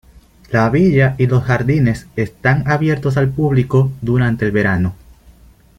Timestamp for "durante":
4.01-4.45